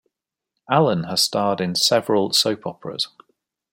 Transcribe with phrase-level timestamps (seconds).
[0.67, 3.07] Allan has starred in several soap operas.